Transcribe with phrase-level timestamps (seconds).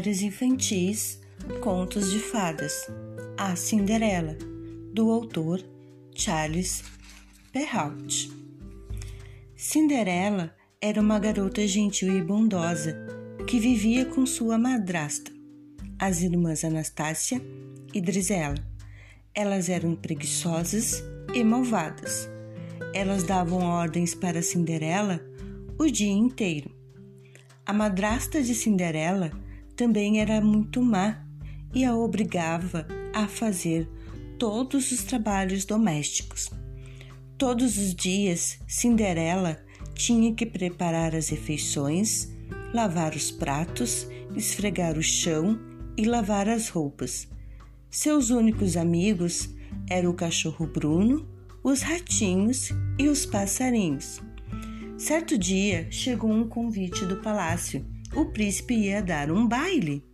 [0.00, 1.20] Memórias Infantis
[1.60, 2.90] Contos de Fadas
[3.36, 4.34] A Cinderela,
[4.94, 5.62] do autor
[6.14, 6.82] Charles
[7.52, 8.30] Perrault.
[9.54, 12.96] Cinderela era uma garota gentil e bondosa
[13.46, 15.30] que vivia com sua madrasta,
[15.98, 17.38] as irmãs Anastácia
[17.92, 18.66] e Drizella.
[19.34, 21.04] Elas eram preguiçosas
[21.34, 22.26] e malvadas.
[22.94, 25.20] Elas davam ordens para Cinderela
[25.78, 26.80] o dia inteiro
[27.70, 29.30] a madrasta de Cinderela
[29.80, 31.24] também era muito má
[31.74, 33.88] e a obrigava a fazer
[34.38, 36.50] todos os trabalhos domésticos.
[37.38, 39.56] Todos os dias, Cinderela
[39.94, 42.28] tinha que preparar as refeições,
[42.74, 45.58] lavar os pratos, esfregar o chão
[45.96, 47.26] e lavar as roupas.
[47.88, 49.48] Seus únicos amigos
[49.88, 51.26] eram o cachorro Bruno,
[51.64, 52.68] os ratinhos
[52.98, 54.20] e os passarinhos.
[54.98, 57.82] Certo dia chegou um convite do palácio.
[58.14, 60.04] O príncipe ia dar um baile.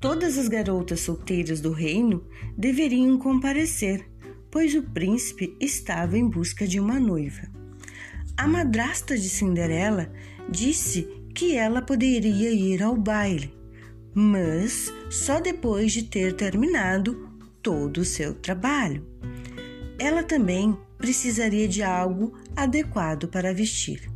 [0.00, 2.26] Todas as garotas solteiras do reino
[2.58, 4.04] deveriam comparecer,
[4.50, 7.48] pois o príncipe estava em busca de uma noiva.
[8.36, 10.12] A madrasta de Cinderela
[10.50, 13.54] disse que ela poderia ir ao baile,
[14.12, 17.30] mas só depois de ter terminado
[17.62, 19.06] todo o seu trabalho.
[19.96, 24.11] Ela também precisaria de algo adequado para vestir.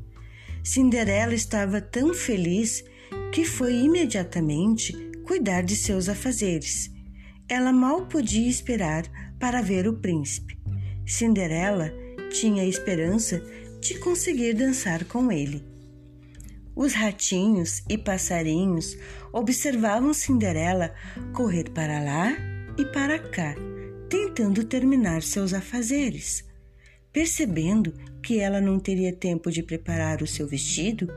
[0.66, 2.82] Cinderela estava tão feliz
[3.30, 4.92] que foi imediatamente
[5.24, 6.90] cuidar de seus afazeres.
[7.48, 9.04] Ela mal podia esperar
[9.38, 10.58] para ver o príncipe.
[11.06, 11.94] Cinderela
[12.32, 13.40] tinha esperança
[13.80, 15.64] de conseguir dançar com ele.
[16.74, 18.98] Os ratinhos e passarinhos
[19.32, 20.92] observavam Cinderela
[21.32, 22.36] correr para lá
[22.76, 23.54] e para cá,
[24.10, 26.44] tentando terminar seus afazeres.
[27.16, 31.08] Percebendo que ela não teria tempo de preparar o seu vestido,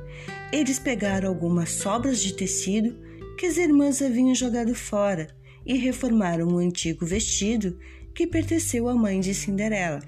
[0.50, 2.96] eles pegaram algumas sobras de tecido
[3.38, 5.28] que as irmãs haviam jogado fora
[5.66, 7.78] e reformaram o antigo vestido
[8.16, 10.00] que pertenceu à mãe de Cinderela.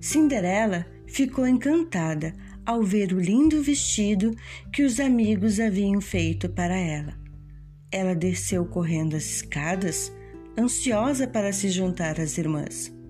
[0.00, 2.32] Cinderela ficou encantada
[2.64, 4.36] ao ver o lindo vestido
[4.72, 7.18] que os amigos haviam feito para ela.
[7.90, 10.12] Ela desceu correndo as escadas,
[10.56, 13.01] ansiosa para se juntar às irmãs.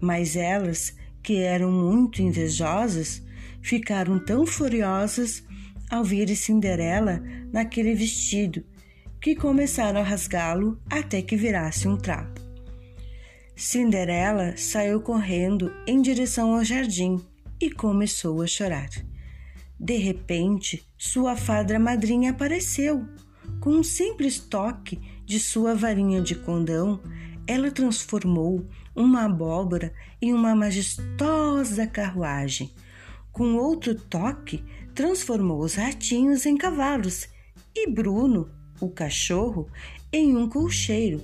[0.00, 3.22] Mas elas, que eram muito invejosas,
[3.62, 5.42] ficaram tão furiosas
[5.90, 8.64] ao ver Cinderela naquele vestido
[9.20, 12.40] que começaram a rasgá-lo até que virasse um trapo.
[13.56, 17.20] Cinderela saiu correndo em direção ao jardim
[17.60, 18.90] e começou a chorar.
[19.78, 23.06] De repente, sua fada madrinha apareceu.
[23.60, 27.00] Com um simples toque de sua varinha de condão,
[27.46, 32.70] ela transformou uma abóbora em uma majestosa carruagem.
[33.30, 34.64] Com outro toque,
[34.94, 37.28] transformou os ratinhos em cavalos
[37.74, 39.68] e Bruno, o cachorro,
[40.10, 41.20] em um colcheiro.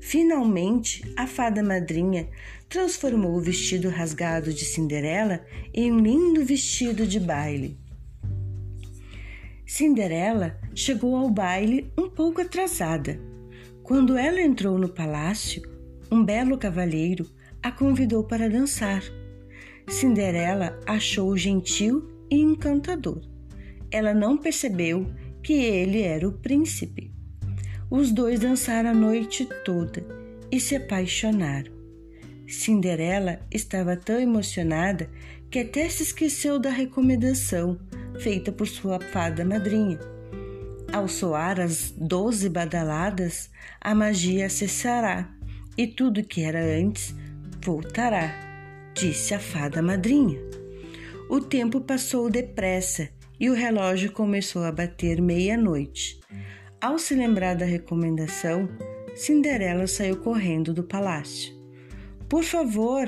[0.00, 2.28] Finalmente, a fada madrinha
[2.68, 7.78] transformou o vestido rasgado de Cinderela em um lindo vestido de baile.
[9.66, 13.18] Cinderela chegou ao baile um pouco atrasada
[13.82, 15.62] quando ela entrou no palácio,
[16.12, 17.26] um belo cavalheiro
[17.62, 19.02] a convidou para dançar.
[19.88, 23.22] Cinderela achou-o gentil e encantador.
[23.90, 25.10] Ela não percebeu
[25.42, 27.10] que ele era o príncipe.
[27.90, 30.04] Os dois dançaram a noite toda
[30.50, 31.72] e se apaixonaram.
[32.46, 35.08] Cinderela estava tão emocionada
[35.50, 37.80] que até se esqueceu da recomendação
[38.20, 39.98] feita por sua fada madrinha.
[40.92, 43.48] Ao soar as doze badaladas,
[43.80, 45.34] a magia cessará
[45.76, 47.14] e tudo que era antes
[47.64, 48.32] voltará,
[48.94, 50.38] disse a fada madrinha.
[51.28, 56.20] O tempo passou depressa e o relógio começou a bater meia-noite.
[56.80, 58.68] Ao se lembrar da recomendação,
[59.14, 61.54] Cinderela saiu correndo do palácio.
[62.28, 63.06] Por favor,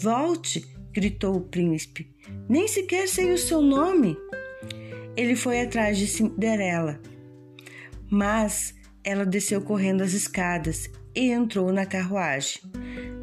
[0.00, 0.64] volte!
[0.92, 2.08] gritou o príncipe.
[2.48, 4.16] Nem sequer sei o seu nome.
[5.16, 7.00] Ele foi atrás de Cinderela
[8.14, 12.60] mas ela desceu correndo as escadas e entrou na carruagem.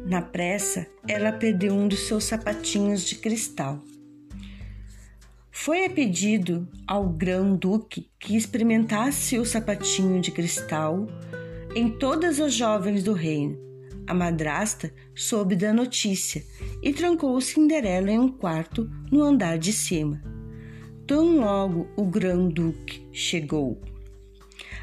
[0.06, 3.82] Na pressa, ela perdeu um dos seus sapatinhos de cristal.
[5.50, 11.06] Foi a pedido ao grão-duque que experimentasse o sapatinho de cristal
[11.74, 13.56] em todas as jovens do reino.
[14.06, 16.44] A madrasta soube da notícia
[16.82, 20.20] e trancou Cinderela em um quarto no andar de cima.
[21.06, 23.80] Tão logo o grão-duque chegou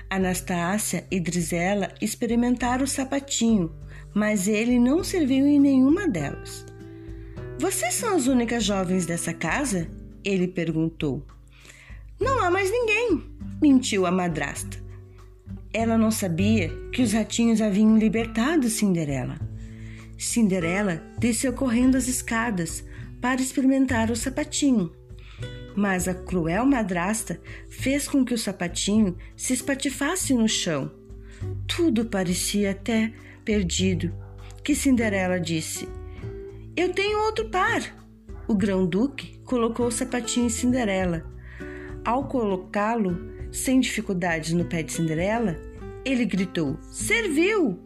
[0.10, 3.72] Anastácia e Drizella experimentaram o sapatinho,
[4.14, 6.66] mas ele não serviu em nenhuma delas.
[7.60, 9.88] Vocês são as únicas jovens dessa casa?
[10.24, 11.24] Ele perguntou.
[12.20, 13.24] Não há mais ninguém,
[13.62, 14.78] mentiu a madrasta.
[15.72, 19.40] Ela não sabia que os ratinhos haviam libertado Cinderela.
[20.18, 22.84] Cinderela desceu correndo as escadas
[23.22, 24.92] para experimentar o sapatinho.
[25.80, 27.40] Mas a cruel madrasta
[27.70, 30.92] fez com que o sapatinho se espatifasse no chão.
[31.66, 33.14] Tudo parecia até
[33.46, 34.14] perdido.
[34.62, 35.88] Que Cinderela disse:
[36.76, 37.82] Eu tenho outro par.
[38.46, 41.26] O grão-duque colocou o sapatinho em Cinderela.
[42.04, 43.18] Ao colocá-lo
[43.50, 45.58] sem dificuldades no pé de Cinderela,
[46.04, 47.80] ele gritou: Serviu!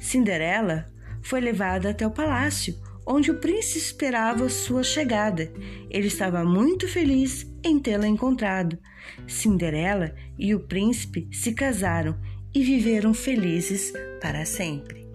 [0.00, 0.86] Cinderela
[1.22, 5.52] foi levada até o palácio, onde o príncipe esperava sua chegada.
[5.88, 8.78] Ele estava muito feliz em tê-la encontrado.
[9.26, 12.18] Cinderela e o príncipe se casaram
[12.52, 15.05] e viveram felizes para sempre.